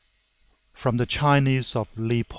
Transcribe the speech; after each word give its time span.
From 0.73 0.97
the 0.97 1.05
Chinese 1.05 1.75
of 1.75 1.95
Li 1.95 2.23
Po. 2.23 2.29